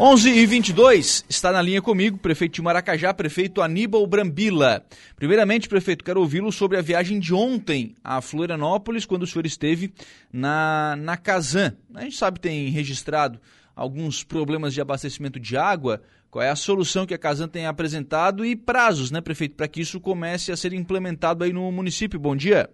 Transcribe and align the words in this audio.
11 0.00 0.30
e 0.30 0.46
22 0.46 1.24
está 1.28 1.50
na 1.50 1.60
linha 1.60 1.82
comigo, 1.82 2.18
prefeito 2.18 2.54
de 2.54 2.62
Maracajá, 2.62 3.12
prefeito 3.12 3.60
Aníbal 3.60 4.06
Brambila. 4.06 4.86
Primeiramente, 5.16 5.68
prefeito, 5.68 6.04
quero 6.04 6.20
ouvi-lo 6.20 6.52
sobre 6.52 6.78
a 6.78 6.80
viagem 6.80 7.18
de 7.18 7.34
ontem 7.34 7.96
a 8.04 8.20
Florianópolis, 8.20 9.04
quando 9.04 9.24
o 9.24 9.26
senhor 9.26 9.44
esteve 9.44 9.92
na, 10.32 10.94
na 10.96 11.16
Casan. 11.16 11.76
A 11.92 12.02
gente 12.02 12.16
sabe 12.16 12.38
que 12.38 12.48
tem 12.48 12.68
registrado 12.68 13.40
alguns 13.74 14.22
problemas 14.22 14.72
de 14.72 14.80
abastecimento 14.80 15.40
de 15.40 15.56
água. 15.56 16.00
Qual 16.30 16.44
é 16.44 16.48
a 16.48 16.54
solução 16.54 17.04
que 17.04 17.14
a 17.14 17.18
Casan 17.18 17.48
tem 17.48 17.66
apresentado 17.66 18.44
e 18.44 18.54
prazos, 18.54 19.10
né, 19.10 19.20
prefeito, 19.20 19.56
para 19.56 19.66
que 19.66 19.80
isso 19.80 20.00
comece 20.00 20.52
a 20.52 20.56
ser 20.56 20.72
implementado 20.72 21.42
aí 21.42 21.52
no 21.52 21.72
município? 21.72 22.20
Bom 22.20 22.36
dia. 22.36 22.70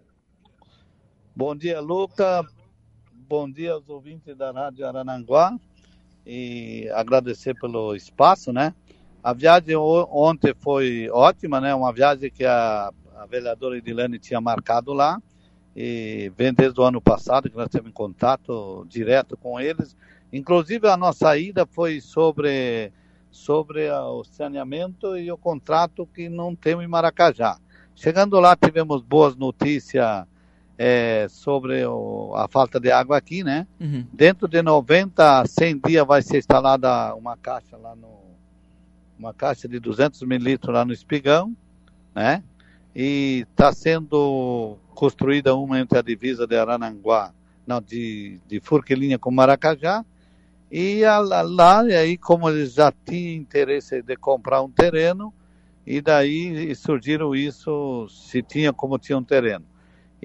Bom 1.35 1.57
dia, 1.57 1.81
Luca. 1.81 2.47
Bom 3.27 3.51
dia 3.51 3.73
aos 3.73 3.89
ouvintes 3.89 4.37
da 4.37 4.51
Rádio 4.51 4.87
Arananguá 4.87 5.59
e 6.27 6.89
agradecer 6.95 7.55
pelo 7.55 7.95
espaço, 7.95 8.53
né? 8.53 8.75
A 9.23 9.33
viagem 9.33 9.77
ontem 9.77 10.55
foi 10.59 11.09
ótima, 11.11 11.61
né? 11.61 11.75
Uma 11.75 11.93
viagem 11.93 12.31
que 12.31 12.45
a, 12.45 12.93
a 13.17 13.27
vereadora 13.27 13.79
Edilene 13.79 14.19
tinha 14.19 14.41
marcado 14.41 14.93
lá 14.93 15.21
e 15.75 16.31
vem 16.37 16.53
desde 16.53 16.81
o 16.81 16.85
ano 16.85 17.01
passado 17.01 17.51
que 17.51 17.57
nós 17.57 17.69
temos 17.69 17.89
em 17.89 17.93
contato 17.93 18.87
direto 18.89 19.37
com 19.37 19.59
eles. 19.59 19.97
Inclusive 20.33 20.89
a 20.89 20.97
nossa 20.97 21.37
ida 21.37 21.67
foi 21.67 22.01
sobre 22.01 22.93
sobre 23.31 23.91
o 23.91 24.23
saneamento 24.23 25.17
e 25.17 25.31
o 25.33 25.37
contrato 25.37 26.07
que 26.07 26.29
não 26.29 26.55
temos 26.55 26.85
em 26.85 26.89
Maracajá. 26.89 27.59
Chegando 27.95 28.39
lá 28.39 28.55
tivemos 28.55 29.03
boas 29.03 29.35
notícias 29.35 30.25
é, 30.77 31.27
sobre 31.29 31.85
o, 31.87 32.33
a 32.35 32.49
falta 32.49 32.81
de 32.81 32.91
água 32.91 33.17
aqui, 33.17 33.45
né? 33.45 33.67
Uhum. 33.81 34.07
Dentro 34.13 34.49
de 34.49 34.61
90 34.63 35.41
a 35.41 35.47
100 35.47 35.81
dias 35.87 36.07
vai 36.07 36.23
ser 36.23 36.39
instalada 36.39 37.15
uma 37.15 37.37
caixa 37.37 37.77
lá 37.77 37.95
no 37.95 38.25
uma 39.17 39.33
caixa 39.33 39.69
de 39.69 39.79
200 39.79 40.21
mililitros 40.23 40.75
lá 40.75 40.85
no 40.85 40.93
Espigão, 40.93 41.57
né? 42.15 42.43
E 42.95 43.47
está 43.51 43.73
sendo 43.73 44.77
construída 44.95 45.55
uma 45.55 45.81
entre 45.81 45.99
a 45.99 46.03
divisa 46.03 46.47
de 46.47 46.57
Arananguá, 46.57 47.33
não, 47.67 47.81
de, 47.81 48.41
de 48.47 48.61
Furquilinha 48.61 49.19
com 49.19 49.31
Maracajá. 49.31 50.05
E 50.71 51.05
a, 51.05 51.19
lá, 51.21 51.85
e 51.87 51.95
aí, 51.95 52.19
como 52.19 52.49
eles 52.51 52.75
já 52.75 52.93
tinham 52.93 53.37
interesse 53.37 54.03
de 54.03 54.17
comprar 54.17 54.63
um 54.63 54.71
terreno, 54.71 55.33
e 55.87 56.01
daí 56.01 56.75
surgiram 56.75 57.35
isso, 57.35 58.09
se 58.09 58.43
tinha 58.43 58.73
como 58.73 58.99
tinha 58.99 59.17
um 59.17 59.23
terreno. 59.23 59.65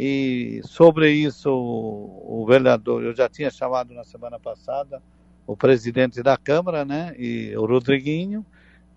E 0.02 0.62
sobre 0.64 1.12
isso, 1.12 1.52
o, 1.52 2.42
o 2.42 2.46
vereador, 2.46 3.04
eu 3.04 3.14
já 3.14 3.28
tinha 3.28 3.52
chamado 3.52 3.94
na 3.94 4.06
semana 4.06 4.40
passada 4.40 5.04
o 5.46 5.58
presidente 5.58 6.24
da 6.24 6.38
Câmara, 6.38 6.86
né, 6.86 7.14
e 7.20 7.54
o 7.58 7.66
Rodriguinho, 7.66 8.46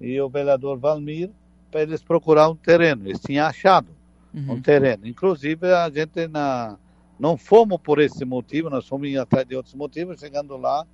e 0.01 0.21
o 0.21 0.29
vereador 0.29 0.79
Valmir, 0.79 1.29
para 1.73 1.83
eles 1.83 2.05
procurar 2.05 2.49
um 2.49 2.55
terreno. 2.55 3.09
Eles 3.09 3.19
tinham 3.19 3.45
achado 3.45 3.89
uhum. 4.33 4.53
um 4.53 4.63
terreno. 4.63 5.05
Inclusive, 5.05 5.73
a 5.73 5.91
gente 5.91 6.29
na, 6.29 6.79
não 7.19 7.37
fomos 7.37 7.81
por 7.83 7.99
esse 7.99 8.25
motivo, 8.25 8.71
nós 8.71 8.87
fomos 8.87 9.13
atrás 9.17 9.45
de 9.45 9.57
outros 9.57 9.75
motivos. 9.75 10.21
Chegando 10.21 10.57
lá, 10.57 10.87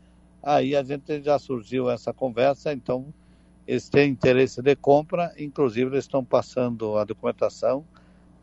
aí 0.43 0.75
a 0.75 0.83
gente 0.83 1.21
já 1.21 1.39
surgiu 1.39 1.91
essa 1.91 2.15
conversa, 2.15 2.73
então 2.73 3.13
eles 3.67 3.91
têm 3.91 4.11
interesse 4.11 4.63
de 4.63 4.75
compra, 4.75 5.35
inclusive 5.37 5.91
eles 5.91 6.05
estão 6.05 6.25
passando 6.25 6.97
a 6.97 7.05
documentação 7.05 7.85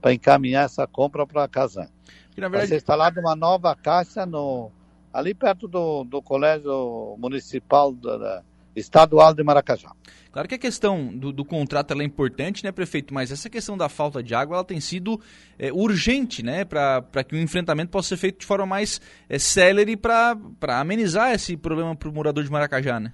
para 0.05 0.13
encaminhar 0.13 0.65
essa 0.65 0.85
compra 0.85 1.25
para 1.25 1.45
a 1.45 1.47
Casan. 1.47 1.87
Verdade... 2.35 2.57
Vai 2.57 2.67
ser 2.67 2.75
instalada 2.75 3.19
uma 3.19 3.35
nova 3.35 3.75
caixa 3.75 4.23
no, 4.23 4.71
ali 5.11 5.33
perto 5.33 5.67
do, 5.67 6.03
do 6.03 6.21
Colégio 6.21 7.15
Municipal 7.17 7.91
da, 7.91 8.15
da, 8.15 8.43
Estadual 8.75 9.33
de 9.33 9.41
Maracajá. 9.41 9.91
Claro 10.31 10.47
que 10.47 10.53
a 10.53 10.59
questão 10.59 11.07
do, 11.07 11.31
do 11.31 11.43
contrato 11.43 11.99
é 11.99 12.03
importante, 12.03 12.63
né, 12.63 12.71
prefeito? 12.71 13.15
Mas 13.15 13.31
essa 13.31 13.49
questão 13.49 13.75
da 13.75 13.89
falta 13.89 14.21
de 14.21 14.35
água 14.35 14.57
ela 14.57 14.63
tem 14.63 14.79
sido 14.79 15.19
é, 15.57 15.73
urgente, 15.73 16.43
né, 16.43 16.63
para 16.63 17.23
que 17.27 17.33
o 17.33 17.39
enfrentamento 17.39 17.89
possa 17.89 18.09
ser 18.09 18.17
feito 18.17 18.41
de 18.41 18.45
forma 18.45 18.67
mais 18.67 19.01
é, 19.27 19.39
célere 19.39 19.97
para 19.97 20.37
amenizar 20.79 21.33
esse 21.33 21.57
problema 21.57 21.95
para 21.95 22.09
o 22.09 22.13
morador 22.13 22.43
de 22.43 22.51
Maracajá, 22.51 22.99
né? 22.99 23.11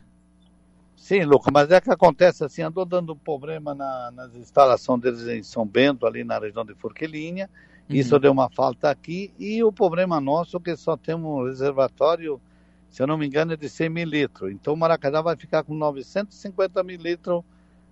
Sim, 1.01 1.23
Lucas, 1.23 1.51
mas 1.51 1.72
é 1.72 1.81
que 1.81 1.89
acontece 1.89 2.44
assim, 2.44 2.62
andou 2.62 2.85
dando 2.85 3.16
problema 3.16 3.73
na, 3.73 4.12
nas 4.12 4.35
instalações 4.35 5.01
deles 5.01 5.28
em 5.28 5.41
São 5.41 5.66
Bento, 5.66 6.06
ali 6.06 6.23
na 6.23 6.38
região 6.38 6.63
de 6.63 6.75
Forquilinha, 6.75 7.50
uhum. 7.89 7.95
isso 7.95 8.19
deu 8.19 8.31
uma 8.31 8.51
falta 8.51 8.91
aqui, 8.91 9.34
e 9.39 9.63
o 9.63 9.72
problema 9.72 10.22
nosso 10.22 10.57
é 10.57 10.59
que 10.59 10.75
só 10.75 10.95
temos 10.95 11.25
um 11.28 11.47
reservatório, 11.47 12.39
se 12.88 13.01
eu 13.01 13.07
não 13.07 13.17
me 13.17 13.25
engano, 13.25 13.53
é 13.53 13.57
de 13.57 13.67
100 13.67 13.89
mil 13.89 14.07
litros, 14.07 14.51
então 14.51 14.75
o 14.75 14.78
Maracajá 14.78 15.23
vai 15.23 15.35
ficar 15.35 15.63
com 15.63 15.73
950 15.73 16.84
mil 16.84 17.00
litros 17.01 17.41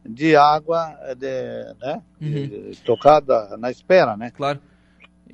de 0.07 0.35
água 0.35 0.95
de, 1.17 1.73
né, 1.81 2.03
uhum. 2.21 2.71
tocada 2.85 3.57
na 3.57 3.71
espera, 3.71 4.15
né? 4.15 4.29
Claro. 4.29 4.61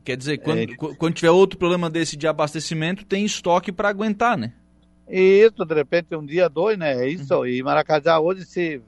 Quer 0.01 0.15
dizer, 0.15 0.37
quando, 0.37 0.59
é... 0.59 0.67
quando 0.97 1.13
tiver 1.13 1.31
outro 1.31 1.59
problema 1.59 1.89
desse 1.89 2.15
de 2.15 2.25
abastecimento, 2.25 3.05
tem 3.05 3.25
estoque 3.25 3.69
para 3.69 3.89
aguentar, 3.89 4.37
né? 4.37 4.53
Isso, 5.07 5.65
de 5.65 5.75
repente 5.75 6.15
um 6.15 6.25
dia, 6.25 6.49
dois, 6.49 6.77
né? 6.77 7.03
É 7.03 7.07
isso. 7.07 7.35
Uhum. 7.35 7.45
E 7.45 7.61
Maracajá 7.61 8.19
hoje, 8.19 8.45
se, 8.45 8.81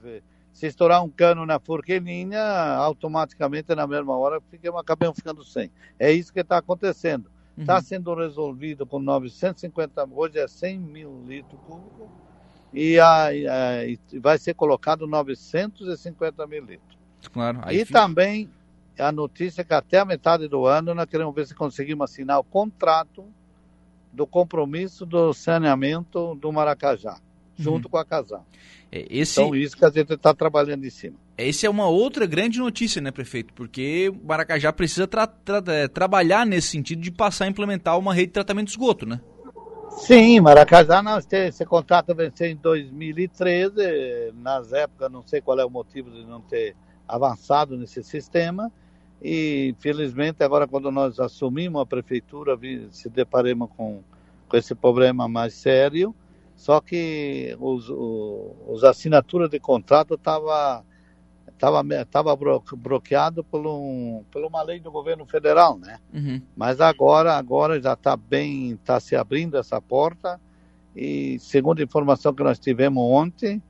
se 0.52 0.66
estourar 0.66 1.02
um 1.02 1.08
cano 1.08 1.46
na 1.46 1.60
forquilhinha, 1.60 2.42
automaticamente 2.42 3.74
na 3.74 3.86
mesma 3.86 4.16
hora 4.16 4.40
fica, 4.50 4.68
acabamos 4.78 5.16
ficando 5.16 5.44
sem. 5.44 5.70
É 5.98 6.10
isso 6.12 6.32
que 6.32 6.40
está 6.40 6.58
acontecendo. 6.58 7.30
Está 7.56 7.76
uhum. 7.76 7.82
sendo 7.82 8.14
resolvido 8.14 8.86
com 8.86 9.00
950, 9.00 10.08
hoje 10.12 10.38
é 10.38 10.46
100 10.46 10.78
mil 10.78 11.24
litros 11.26 11.60
cúbicos, 11.66 12.08
e, 12.72 13.00
a, 13.00 13.24
a, 13.26 13.84
e 13.84 13.98
vai 14.20 14.38
ser 14.38 14.54
colocado 14.54 15.06
950 15.06 16.46
mil 16.46 16.64
litros. 16.64 16.98
Claro. 17.32 17.60
e 17.72 17.84
fica... 17.84 18.00
também 18.00 18.48
a 18.98 19.10
notícia 19.10 19.62
é 19.62 19.64
que 19.64 19.74
até 19.74 19.98
a 19.98 20.04
metade 20.04 20.48
do 20.48 20.66
ano 20.66 20.94
nós 20.94 21.06
queremos 21.06 21.34
ver 21.34 21.46
se 21.46 21.54
conseguimos 21.54 22.10
assinar 22.10 22.38
o 22.38 22.44
contrato 22.44 23.24
do 24.12 24.26
compromisso 24.26 25.04
do 25.06 25.32
saneamento 25.32 26.34
do 26.36 26.52
Maracajá, 26.52 27.18
junto 27.56 27.86
uhum. 27.86 27.90
com 27.90 27.98
a 27.98 28.04
Casam. 28.04 28.44
É, 28.90 29.06
esse... 29.10 29.40
Então, 29.40 29.54
isso 29.54 29.76
que 29.76 29.84
a 29.84 29.90
gente 29.90 30.12
está 30.12 30.34
trabalhando 30.34 30.84
em 30.84 30.90
cima. 30.90 31.16
Essa 31.36 31.66
é 31.66 31.70
uma 31.70 31.86
outra 31.86 32.26
grande 32.26 32.58
notícia, 32.58 33.00
né, 33.00 33.10
prefeito? 33.10 33.52
Porque 33.54 34.08
o 34.08 34.26
Maracajá 34.26 34.72
precisa 34.72 35.06
tra 35.06 35.26
tra 35.26 35.62
é, 35.68 35.86
trabalhar 35.86 36.44
nesse 36.44 36.68
sentido 36.68 37.00
de 37.00 37.10
passar 37.10 37.44
a 37.44 37.48
implementar 37.48 37.98
uma 37.98 38.12
rede 38.12 38.28
de 38.28 38.32
tratamento 38.32 38.66
de 38.66 38.72
esgoto, 38.72 39.06
né? 39.06 39.20
Sim, 39.90 40.40
Maracajá, 40.40 41.02
nós 41.02 41.26
temos, 41.26 41.48
esse 41.48 41.64
contrato 41.64 42.14
venceu 42.14 42.46
em 42.48 42.56
2013, 42.56 44.32
nas 44.34 44.72
épocas, 44.72 45.10
não 45.10 45.22
sei 45.26 45.40
qual 45.40 45.58
é 45.58 45.64
o 45.64 45.70
motivo 45.70 46.10
de 46.10 46.24
não 46.24 46.40
ter 46.40 46.76
avançado 47.06 47.76
nesse 47.76 48.02
sistema, 48.04 48.70
e, 49.22 49.74
infelizmente, 49.76 50.42
agora 50.42 50.66
quando 50.66 50.90
nós 50.90 51.18
assumimos 51.18 51.82
a 51.82 51.86
prefeitura, 51.86 52.58
se 52.90 53.08
deparemos 53.08 53.68
com, 53.76 54.00
com 54.48 54.56
esse 54.56 54.74
problema 54.74 55.28
mais 55.28 55.54
sério. 55.54 56.14
Só 56.54 56.80
que 56.80 57.56
os, 57.60 57.88
os, 57.88 58.52
os 58.66 58.84
assinaturas 58.84 59.48
de 59.48 59.60
contrato 59.60 60.14
estavam 60.14 60.84
tava, 61.58 61.82
tava 62.06 62.36
bloqueado 62.76 63.42
por, 63.44 63.66
um, 63.66 64.24
por 64.30 64.44
uma 64.44 64.62
lei 64.62 64.80
do 64.80 64.90
governo 64.90 65.26
federal, 65.26 65.78
né? 65.78 65.98
Uhum. 66.12 66.40
Mas 66.56 66.80
agora, 66.80 67.34
agora 67.34 67.80
já 67.80 67.92
está 67.92 68.16
bem, 68.16 68.72
está 68.72 69.00
se 69.00 69.16
abrindo 69.16 69.56
essa 69.56 69.80
porta 69.80 70.40
e 70.94 71.38
segundo 71.40 71.80
a 71.80 71.84
informação 71.84 72.32
que 72.32 72.42
nós 72.42 72.58
tivemos 72.58 73.02
ontem, 73.02 73.62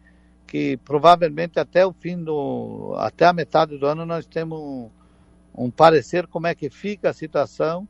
que 0.46 0.76
provavelmente 0.78 1.58
até 1.58 1.84
o 1.84 1.92
fim 1.92 2.22
do, 2.22 2.94
até 2.98 3.26
a 3.26 3.32
metade 3.32 3.76
do 3.76 3.86
ano 3.86 4.06
nós 4.06 4.26
temos 4.26 4.90
um 5.58 5.70
parecer 5.70 6.26
como 6.28 6.46
é 6.46 6.54
que 6.54 6.70
fica 6.70 7.10
a 7.10 7.12
situação 7.12 7.86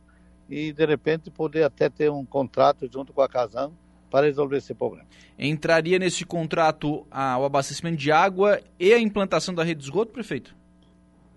e 0.48 0.72
de 0.72 0.86
repente 0.86 1.30
poder 1.30 1.64
até 1.64 1.90
ter 1.90 2.10
um 2.10 2.24
contrato 2.24 2.90
junto 2.90 3.12
com 3.12 3.20
a 3.20 3.28
Casam 3.28 3.72
para 4.10 4.26
resolver 4.26 4.56
esse 4.56 4.72
problema. 4.72 5.06
Entraria 5.38 5.98
nesse 5.98 6.24
contrato 6.24 7.06
a, 7.10 7.38
o 7.38 7.44
abastecimento 7.44 7.98
de 7.98 8.10
água 8.10 8.58
e 8.80 8.94
a 8.94 8.98
implantação 8.98 9.54
da 9.54 9.62
rede 9.62 9.80
de 9.80 9.84
esgoto, 9.84 10.12
prefeito? 10.12 10.56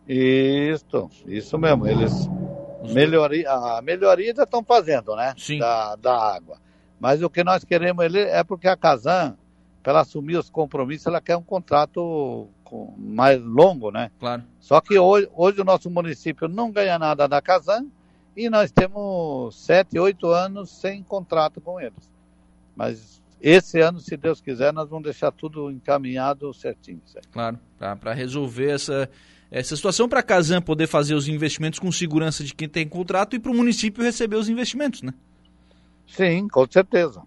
Isso, 0.07 1.09
isso 1.27 1.57
mesmo. 1.57 1.85
Eles 1.85 2.29
melhoria, 2.93 3.51
a 3.51 3.81
melhoria 3.81 4.33
já 4.33 4.43
estão 4.43 4.63
fazendo, 4.63 5.13
né? 5.17 5.33
Sim. 5.37 5.59
Da, 5.59 5.97
da 5.97 6.35
água. 6.35 6.57
Mas 6.97 7.21
o 7.21 7.29
que 7.29 7.43
nós 7.43 7.65
queremos 7.65 8.05
é 8.15 8.41
porque 8.43 8.69
a 8.69 8.77
Casam, 8.77 9.37
para 9.83 9.91
ela 9.91 10.01
assumir 10.01 10.37
os 10.37 10.49
compromissos, 10.49 11.07
ela 11.07 11.19
quer 11.19 11.35
um 11.35 11.43
contrato 11.43 12.47
mais 12.97 13.41
longo, 13.41 13.91
né? 13.91 14.11
Claro. 14.19 14.43
Só 14.59 14.79
que 14.79 14.97
hoje, 14.97 15.29
hoje 15.35 15.61
o 15.61 15.65
nosso 15.65 15.89
município 15.89 16.47
não 16.47 16.71
ganha 16.71 16.97
nada 16.97 17.27
da 17.27 17.41
Casan 17.41 17.87
e 18.35 18.49
nós 18.49 18.71
temos 18.71 19.55
sete, 19.55 19.99
oito 19.99 20.27
anos 20.27 20.69
sem 20.69 21.03
contrato 21.03 21.59
com 21.59 21.79
eles. 21.79 22.11
Mas 22.75 23.21
esse 23.41 23.79
ano, 23.79 23.99
se 23.99 24.15
Deus 24.15 24.39
quiser, 24.39 24.71
nós 24.71 24.89
vamos 24.89 25.03
deixar 25.03 25.31
tudo 25.31 25.71
encaminhado 25.71 26.53
certinho. 26.53 27.01
Certo? 27.05 27.27
Claro, 27.29 27.59
para 27.77 28.13
resolver 28.13 28.71
essa, 28.71 29.09
essa 29.49 29.75
situação, 29.75 30.07
para 30.07 30.19
a 30.19 30.23
Casan 30.23 30.61
poder 30.61 30.87
fazer 30.87 31.15
os 31.15 31.27
investimentos 31.27 31.79
com 31.79 31.91
segurança 31.91 32.43
de 32.43 32.53
quem 32.53 32.69
tem 32.69 32.87
contrato 32.87 33.35
e 33.35 33.39
para 33.39 33.51
o 33.51 33.55
município 33.55 34.03
receber 34.03 34.35
os 34.35 34.47
investimentos, 34.47 35.01
né? 35.01 35.13
Sim, 36.07 36.47
com 36.47 36.65
certeza. 36.69 37.21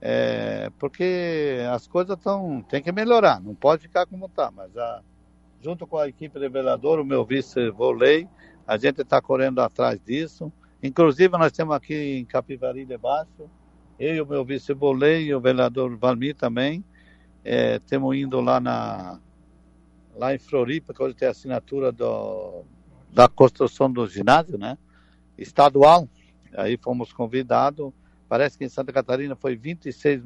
É, 0.00 0.70
porque 0.78 1.58
as 1.72 1.86
coisas 1.86 2.16
estão 2.16 2.62
tem 2.62 2.82
que 2.82 2.92
melhorar, 2.92 3.40
não 3.40 3.54
pode 3.54 3.82
ficar 3.82 4.06
como 4.06 4.26
está, 4.26 4.50
mas 4.50 4.76
a, 4.76 5.02
junto 5.62 5.86
com 5.86 5.98
a 5.98 6.08
equipe 6.08 6.38
de 6.38 6.48
vereador, 6.48 7.00
o 7.00 7.04
meu 7.04 7.24
vice 7.24 7.70
Volei, 7.70 8.28
a 8.66 8.76
gente 8.76 9.00
está 9.00 9.20
correndo 9.20 9.60
atrás 9.60 10.00
disso. 10.00 10.52
Inclusive 10.82 11.36
nós 11.38 11.52
temos 11.52 11.74
aqui 11.74 12.18
em 12.18 12.24
Capivari 12.24 12.84
de 12.84 12.98
Baixo, 12.98 13.50
eu 13.98 14.14
e 14.14 14.20
o 14.20 14.26
meu 14.26 14.44
vice 14.44 14.74
Volei 14.74 15.24
e 15.26 15.34
o 15.34 15.40
vereador 15.40 15.96
Valmir 15.96 16.34
também, 16.34 16.84
é, 17.42 17.78
temos 17.78 18.14
indo 18.16 18.40
lá 18.40 18.60
na 18.60 19.20
lá 20.14 20.34
em 20.34 20.38
Floripa, 20.38 20.94
que 20.94 21.02
hoje 21.02 21.14
tem 21.14 21.28
a 21.28 21.30
assinatura 21.30 21.92
do, 21.92 22.64
da 23.12 23.28
construção 23.28 23.90
do 23.90 24.06
ginásio, 24.06 24.56
né? 24.56 24.78
Estadual. 25.36 26.08
Aí 26.56 26.78
fomos 26.78 27.12
convidados 27.12 27.92
Parece 28.28 28.58
que 28.58 28.64
em 28.64 28.68
Santa 28.68 28.92
Catarina 28.92 29.36
foi 29.36 29.56
26, 29.56 30.22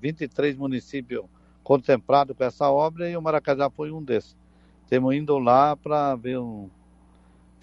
23 0.00 0.54
é, 0.54 0.58
municípios 0.58 1.24
contemplados 1.62 2.36
com 2.36 2.44
essa 2.44 2.68
obra 2.68 3.08
e 3.08 3.16
o 3.16 3.22
Maracajá 3.22 3.70
foi 3.70 3.90
um 3.90 4.02
desses. 4.02 4.36
Temos 4.88 5.14
indo 5.14 5.38
lá 5.38 5.76
para 5.76 6.14
ver 6.16 6.38
um, 6.38 6.68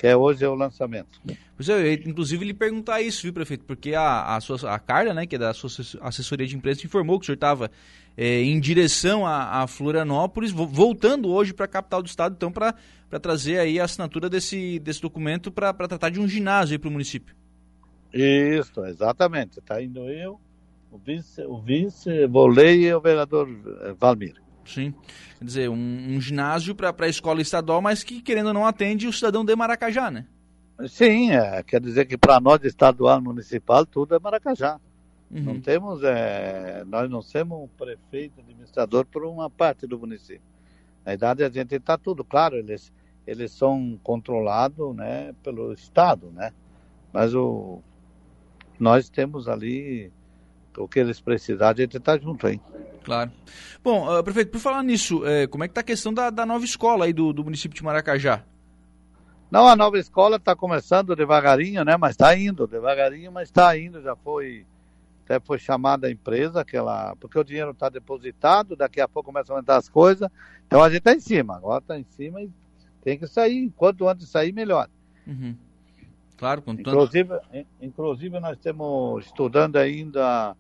que 0.02 0.08
é 0.08 0.18
hoje 0.18 0.44
é 0.44 0.50
o 0.50 0.56
lançamento. 0.56 1.22
É, 1.30 1.36
eu 1.60 1.94
inclusive 1.94 2.44
lhe 2.44 2.56
perguntar 2.56 3.02
isso, 3.02 3.22
viu, 3.22 3.32
prefeito? 3.32 3.64
Porque 3.66 3.94
a, 3.94 4.36
a, 4.36 4.42
sua, 4.42 4.74
a 4.74 4.80
Carla, 4.80 5.14
né, 5.14 5.28
que 5.28 5.36
é 5.36 5.38
da 5.38 5.54
sua 5.54 5.70
assessoria 6.02 6.48
de 6.48 6.56
imprensa, 6.56 6.84
informou 6.86 7.20
que 7.20 7.24
o 7.24 7.26
senhor 7.28 7.36
estava 7.36 7.70
é, 8.18 8.42
em 8.42 8.60
direção 8.60 9.28
a, 9.28 9.62
a 9.62 9.68
Florianópolis, 9.68 10.52
voltando 10.52 11.30
hoje 11.30 11.54
para 11.54 11.66
a 11.66 11.68
capital 11.68 12.02
do 12.02 12.08
estado, 12.08 12.34
então, 12.36 12.52
para 12.52 12.74
trazer 13.22 13.60
aí 13.60 13.80
a 13.80 13.84
assinatura 13.84 14.28
desse, 14.28 14.80
desse 14.80 15.00
documento 15.00 15.52
para 15.52 15.72
tratar 15.72 16.10
de 16.10 16.20
um 16.20 16.28
ginásio 16.28 16.80
para 16.80 16.90
o 16.90 16.92
município. 16.92 17.36
Isso, 18.14 18.84
exatamente. 18.86 19.60
Está 19.60 19.82
indo 19.82 20.10
eu, 20.10 20.40
o 20.92 20.98
vice, 20.98 21.42
o 21.44 21.62
vice 21.62 22.28
Volei 22.28 22.88
e 22.88 22.94
o 22.94 23.00
vereador 23.00 23.48
eh, 23.82 23.96
Valmir. 23.98 24.36
Sim. 24.66 24.94
Quer 25.40 25.46
dizer, 25.46 25.70
um, 25.70 25.76
um 25.76 26.22
ginásio 26.22 26.76
para 26.76 26.94
a 27.00 27.10
escola 27.10 27.42
estadual, 27.42 27.82
mas 27.82 28.04
que, 28.04 28.22
querendo 28.22 28.48
ou 28.48 28.54
não, 28.54 28.66
atende 28.66 29.08
o 29.08 29.14
cidadão 29.14 29.44
de 29.44 29.56
Maracajá, 29.56 30.12
né? 30.12 30.26
Sim, 30.88 31.32
é, 31.32 31.62
quer 31.64 31.80
dizer 31.80 32.06
que 32.06 32.18
para 32.18 32.40
nós, 32.40 32.64
estadual 32.64 33.22
municipal, 33.22 33.86
tudo 33.86 34.16
é 34.16 34.20
Maracajá. 34.20 34.80
Uhum. 35.30 35.44
Não 35.44 35.62
temos, 35.62 36.04
é, 36.04 36.84
nós 36.86 37.10
não 37.10 37.22
somos 37.22 37.60
um 37.60 37.68
prefeito, 37.68 38.40
administrador 38.40 39.06
por 39.06 39.24
uma 39.24 39.50
parte 39.50 39.88
do 39.88 39.98
município. 39.98 40.42
Na 41.06 41.12
verdade, 41.12 41.44
a 41.44 41.50
gente 41.50 41.76
está 41.76 41.98
tudo, 41.98 42.24
claro, 42.24 42.58
eles, 42.58 42.92
eles 43.26 43.52
são 43.52 43.98
controlados 44.04 44.96
né, 44.96 45.34
pelo 45.42 45.72
Estado, 45.74 46.32
né? 46.32 46.52
Mas 47.14 47.34
o, 47.34 47.82
nós 48.82 49.10
temos 49.10 49.48
ali 49.48 50.12
o 50.76 50.88
que 50.88 51.00
eles 51.00 51.22
precisarem, 51.22 51.84
a 51.84 51.86
gente 51.86 51.98
está 51.98 52.18
junto 52.18 52.48
aí. 52.48 52.60
Claro. 53.04 53.32
Bom, 53.84 54.20
uh, 54.20 54.24
prefeito, 54.24 54.50
por 54.50 54.60
falar 54.60 54.82
nisso, 54.82 55.26
é, 55.26 55.46
como 55.46 55.64
é 55.64 55.68
que 55.68 55.72
está 55.72 55.82
a 55.82 55.84
questão 55.84 56.12
da, 56.12 56.32
da, 56.32 56.48
nova 56.48 56.66
escola 56.66 57.06
aí 57.06 57.14
do, 57.14 57.32
do 57.32 57.44
município 57.44 57.76
de 57.78 57.84
Maracajá? 57.84 58.44
Não, 59.52 59.68
a 59.68 59.76
nova 59.76 60.00
escola 60.00 60.38
está 60.38 60.56
começando 60.56 61.16
devagarinho, 61.16 61.84
né? 61.86 61.96
Mas 61.96 62.12
está 62.12 62.36
indo, 62.36 62.66
devagarinho, 62.66 63.32
mas 63.32 63.50
está 63.50 63.78
indo. 63.78 64.02
Já 64.02 64.16
foi, 64.16 64.66
até 65.26 65.40
foi 65.40 65.60
chamada 65.60 66.08
a 66.08 66.12
empresa, 66.12 66.62
aquela, 66.62 67.16
porque 67.18 67.38
o 67.38 67.44
dinheiro 67.44 67.72
está 67.72 67.88
depositado, 67.88 68.76
daqui 68.76 69.00
a 69.00 69.08
pouco 69.08 69.32
começam 69.32 69.56
a 69.56 69.60
aumentar 69.60 69.78
as 69.78 69.90
coisas. 69.90 70.28
Então 70.66 70.82
a 70.82 70.90
gente 70.90 71.00
está 71.00 71.14
em 71.14 71.20
cima, 71.20 71.58
agora 71.58 71.82
está 71.82 72.00
em 72.00 72.06
cima 72.06 72.42
e 72.42 72.50
tem 73.04 73.20
que 73.20 73.28
sair. 73.28 73.70
Quanto 73.76 74.08
antes 74.08 74.28
sair, 74.30 74.54
melhor. 74.54 74.90
Uhum. 75.28 75.56
Claro, 76.42 76.64
inclusive, 76.70 77.40
inclusive 77.80 78.40
nós 78.40 78.58
estamos 78.58 79.24
estudando 79.28 79.76
ainda 79.76 80.56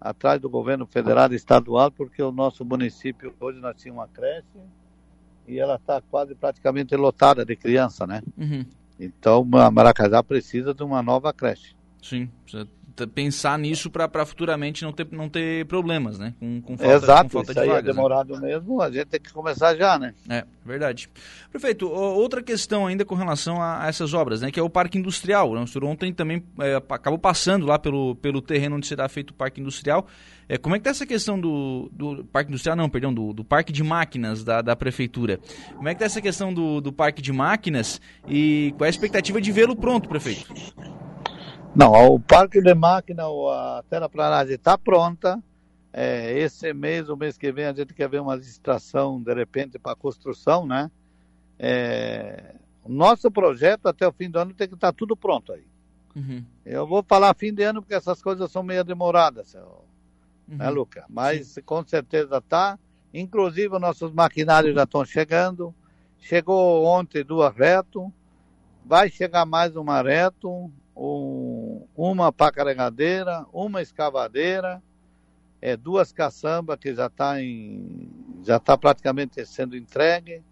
atrás 0.00 0.40
do 0.40 0.50
governo 0.50 0.88
federal 0.88 1.32
e 1.32 1.36
estadual, 1.36 1.88
porque 1.88 2.20
o 2.20 2.32
nosso 2.32 2.64
município 2.64 3.32
hoje 3.38 3.60
nós 3.60 3.76
tínhamos 3.80 4.02
uma 4.02 4.08
creche 4.08 4.58
e 5.46 5.56
ela 5.56 5.76
está 5.76 6.00
quase 6.00 6.34
praticamente 6.34 6.96
lotada 6.96 7.44
de 7.44 7.54
criança, 7.54 8.08
né? 8.08 8.22
Uhum. 8.36 8.66
Então 8.98 9.48
a 9.52 9.70
Maracajá 9.70 10.20
precisa 10.20 10.74
de 10.74 10.82
uma 10.82 11.00
nova 11.00 11.32
creche. 11.32 11.76
Sim, 12.02 12.28
precisa 12.42 12.68
pensar 13.06 13.58
nisso 13.58 13.90
para 13.90 14.24
futuramente 14.24 14.84
não 14.84 14.92
ter, 14.92 15.06
não 15.10 15.28
ter 15.28 15.66
problemas, 15.66 16.18
né? 16.18 16.34
Com, 16.38 16.60
com 16.60 16.76
falta, 16.76 16.94
Exato, 16.94 17.24
com 17.24 17.30
falta 17.30 17.52
isso 17.52 17.54
de 17.54 17.60
aí 17.60 17.68
é 17.68 17.72
vagas, 17.72 17.88
é 17.88 17.92
demorado 17.92 18.34
né? 18.34 18.48
mesmo, 18.48 18.80
a 18.80 18.90
gente 18.90 19.06
tem 19.06 19.20
que 19.20 19.32
começar 19.32 19.76
já, 19.76 19.98
né? 19.98 20.14
É, 20.28 20.44
verdade. 20.64 21.08
Prefeito, 21.50 21.88
outra 21.88 22.42
questão 22.42 22.86
ainda 22.86 23.04
com 23.04 23.14
relação 23.14 23.60
a, 23.60 23.86
essas 23.86 24.14
obras, 24.14 24.40
né? 24.40 24.50
Que 24.50 24.60
é 24.60 24.62
o 24.62 24.70
Parque 24.70 24.98
Industrial. 24.98 25.54
Né? 25.54 25.60
O 25.62 25.66
senhor 25.66 25.84
ontem 25.84 26.12
também 26.12 26.42
é, 26.60 26.76
acabou 26.76 27.18
passando 27.18 27.66
lá 27.66 27.78
pelo, 27.78 28.14
pelo 28.16 28.40
terreno 28.40 28.76
onde 28.76 28.86
será 28.86 29.08
feito 29.08 29.30
o 29.30 29.34
Parque 29.34 29.60
Industrial. 29.60 30.06
É, 30.48 30.58
como 30.58 30.74
é 30.74 30.78
que 30.78 30.80
está 30.80 30.90
essa 30.90 31.06
questão 31.06 31.40
do, 31.40 31.88
do 31.92 32.24
Parque 32.24 32.50
Industrial, 32.50 32.76
não, 32.76 32.88
perdão, 32.88 33.14
do, 33.14 33.32
do 33.32 33.44
Parque 33.44 33.72
de 33.72 33.84
Máquinas 33.84 34.42
da, 34.42 34.60
da 34.60 34.74
Prefeitura? 34.74 35.38
Como 35.76 35.88
é 35.88 35.94
que 35.94 35.96
está 35.96 36.06
essa 36.06 36.20
questão 36.20 36.52
do, 36.52 36.80
do 36.80 36.92
Parque 36.92 37.22
de 37.22 37.32
Máquinas 37.32 38.00
e 38.28 38.74
qual 38.76 38.86
é 38.86 38.88
a 38.88 38.90
expectativa 38.90 39.40
de 39.40 39.52
vê-lo 39.52 39.76
pronto, 39.76 40.08
prefeito? 40.08 40.52
Não, 41.74 42.14
o 42.14 42.18
Parque 42.18 42.60
de 42.60 42.74
Máquina, 42.74 43.24
a 43.24 43.84
terraplanagem 43.88 44.54
está 44.56 44.76
pronta. 44.76 45.40
É, 45.92 46.36
esse 46.38 46.72
mês, 46.72 47.08
o 47.08 47.16
mês 47.16 47.38
que 47.38 47.52
vem, 47.52 47.66
a 47.66 47.72
gente 47.72 47.94
quer 47.94 48.08
ver 48.08 48.20
uma 48.20 48.34
licitação, 48.34 49.22
de 49.22 49.32
repente, 49.32 49.78
para 49.78 49.94
construção, 49.94 50.66
né? 50.66 50.90
É, 51.58 52.54
o 52.84 52.92
nosso 52.92 53.30
projeto, 53.30 53.86
até 53.86 54.06
o 54.06 54.12
fim 54.12 54.28
do 54.28 54.38
ano, 54.38 54.52
tem 54.52 54.66
que 54.66 54.74
estar 54.74 54.92
tá 54.92 54.96
tudo 54.96 55.16
pronto 55.16 55.52
aí. 55.52 55.64
Uhum. 56.14 56.44
Eu 56.64 56.86
vou 56.88 57.04
falar 57.04 57.34
fim 57.36 57.54
de 57.54 57.62
ano 57.62 57.80
porque 57.82 57.94
essas 57.94 58.20
coisas 58.20 58.50
são 58.50 58.64
meio 58.64 58.82
demoradas, 58.82 59.54
uhum. 59.54 60.56
né, 60.56 60.68
Luca? 60.70 61.04
Mas 61.08 61.48
Sim. 61.48 61.62
com 61.62 61.86
certeza 61.86 62.38
está. 62.38 62.78
Inclusive, 63.14 63.78
nossos 63.78 64.12
maquinários 64.12 64.74
já 64.74 64.82
estão 64.82 65.04
chegando. 65.04 65.72
Chegou 66.18 66.84
ontem 66.84 67.24
duas 67.24 67.54
reto. 67.54 68.12
Vai 68.84 69.08
chegar 69.08 69.46
mais 69.46 69.76
uma 69.76 70.02
reto 70.02 70.70
um, 71.00 71.86
uma 71.96 72.30
pá 72.30 72.52
carregadeira, 72.52 73.46
uma 73.54 73.80
escavadeira, 73.80 74.82
é, 75.62 75.74
duas 75.74 76.12
caçambas 76.12 76.78
que 76.78 76.94
já 76.94 77.06
está 77.06 77.42
em 77.42 78.10
já 78.42 78.56
está 78.56 78.76
praticamente 78.76 79.44
sendo 79.46 79.76
entregue. 79.76 80.42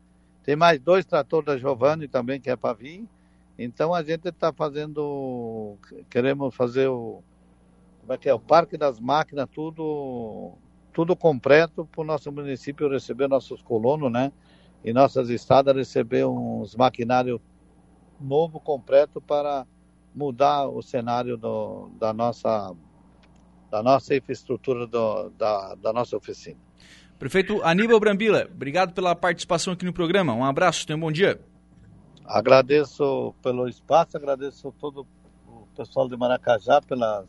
Tem 0.43 0.57
mais 0.57 0.81
dois 0.81 1.05
tratores 1.05 1.47
da 1.47 1.59
Giovanni 1.59 2.09
também 2.09 2.41
que 2.41 2.49
é 2.49 2.57
para 2.57 2.75
vir. 2.75 3.07
Então 3.59 3.93
a 3.93 4.03
gente 4.03 4.29
está 4.29 4.51
fazendo, 4.53 5.77
queremos 6.09 6.55
fazer 6.55 6.89
o 6.89 7.23
como 8.01 8.15
é 8.15 8.19
que 8.19 8.29
é 8.29 8.33
o 8.33 8.41
parque 8.41 8.79
das 8.79 8.99
máquinas 8.99 9.47
tudo 9.53 10.53
tudo 10.95 11.15
completo 11.15 11.87
para 11.93 12.01
o 12.01 12.05
nosso 12.05 12.33
município 12.33 12.89
receber 12.89 13.29
nossos 13.29 13.61
colonos, 13.61 14.11
né? 14.11 14.33
E 14.83 14.95
nossas 14.95 15.29
estradas 15.29 15.77
receber 15.77 16.25
uns 16.25 16.75
maquinário 16.75 17.41
novo 18.19 18.59
completo 18.59 19.21
para 19.21 19.67
mudar 20.19 20.67
o 20.67 20.83
cenário 20.83 21.37
do, 21.37 21.91
da, 21.99 22.13
nossa, 22.13 22.75
da 23.71 23.83
nossa 23.83 24.17
infraestrutura 24.17 24.85
do, 24.85 25.31
da, 25.31 25.77
da 25.77 25.93
nossa 25.93 26.17
oficina. 26.17 26.59
Prefeito 27.19 27.63
Aníbal 27.63 28.01
Brambila, 28.01 28.49
obrigado 28.53 28.93
pela 28.93 29.15
participação 29.15 29.73
aqui 29.73 29.85
no 29.85 29.93
programa. 29.93 30.35
Um 30.35 30.45
abraço, 30.45 30.85
tenha 30.87 30.97
um 30.97 31.01
bom 31.01 31.13
dia. 31.13 31.41
Agradeço 32.25 33.33
pelo 33.43 33.69
espaço, 33.69 34.17
agradeço 34.17 34.75
todo 34.81 35.07
o 35.47 35.67
pessoal 35.77 36.09
de 36.09 36.17
Maracajá 36.17 36.81
pela 36.83 37.25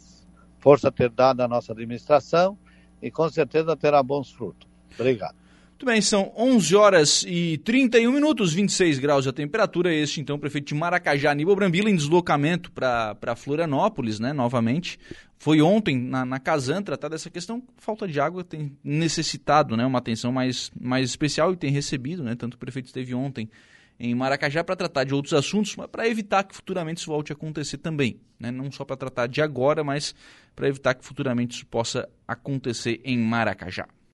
força 0.58 0.91
ter 0.91 1.10
dado 1.10 1.41
à 1.41 1.48
nossa 1.48 1.72
administração 1.72 2.58
e 3.01 3.10
com 3.12 3.29
certeza 3.29 3.77
terá 3.77 4.01
bons 4.01 4.31
frutos. 4.31 4.67
Obrigado. 4.96 5.36
Muito 5.79 5.93
bem, 5.93 6.01
são 6.01 6.33
11 6.36 6.75
horas 6.75 7.25
e 7.25 7.57
31 7.59 8.12
minutos, 8.12 8.51
26 8.51 9.00
graus 9.00 9.25
a 9.25 9.31
temperatura. 9.31 9.95
Este, 9.95 10.19
então, 10.19 10.36
o 10.36 10.39
prefeito 10.39 10.67
de 10.67 10.75
Maracajá, 10.75 11.31
Aníbal 11.31 11.55
Brambila, 11.55 11.89
em 11.89 11.95
deslocamento 11.95 12.69
para 12.69 13.33
Florianópolis, 13.38 14.19
né, 14.19 14.33
novamente. 14.33 15.00
Foi 15.38 15.62
ontem 15.62 15.98
na, 15.98 16.25
na 16.25 16.38
Casan 16.38 16.81
tratar 16.81 17.07
dessa 17.07 17.29
questão. 17.29 17.63
Falta 17.77 18.05
de 18.09 18.19
água 18.19 18.43
tem 18.43 18.77
necessitado 18.83 19.77
né, 19.77 19.86
uma 19.86 20.00
atenção 20.00 20.33
mais, 20.33 20.69
mais 20.77 21.09
especial 21.09 21.53
e 21.53 21.55
tem 21.55 21.71
recebido, 21.71 22.25
né? 22.25 22.36
Tanto 22.36 22.55
o 22.55 22.57
prefeito 22.57 22.88
esteve 22.88 23.15
ontem 23.15 23.50
em 23.98 24.13
Maracajá 24.13 24.65
para 24.65 24.75
tratar 24.75 25.05
de 25.05 25.13
outros 25.13 25.33
assuntos, 25.33 25.77
mas 25.77 25.88
para 25.88 26.05
evitar 26.09 26.43
que 26.43 26.53
futuramente 26.53 27.00
isso 27.00 27.09
volte 27.09 27.31
a 27.31 27.36
acontecer 27.36 27.77
também. 27.77 28.19
Né? 28.38 28.51
Não 28.51 28.69
só 28.69 28.83
para 28.83 28.98
tratar 28.98 29.27
de 29.27 29.41
agora, 29.41 29.81
mas 29.81 30.13
para 30.53 30.67
evitar 30.67 30.93
que 30.93 31.05
futuramente 31.05 31.55
isso 31.55 31.65
possa 31.67 32.09
acontecer 32.27 33.00
em 33.05 33.17
Maracajá. 33.17 33.88